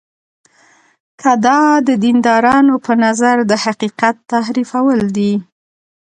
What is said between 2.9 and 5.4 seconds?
نظر د حقیقت تحریفول دي.